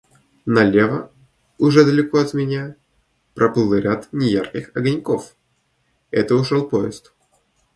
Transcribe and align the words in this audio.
Налево, 0.47 1.11
уже 1.59 1.85
далеко 1.85 2.17
от 2.17 2.33
меня, 2.33 2.75
проплыл 3.35 3.75
ряд 3.75 4.09
неярких 4.11 4.75
огоньков— 4.75 5.35
это 6.09 6.33
ушел 6.33 6.67
поезд. 6.67 7.13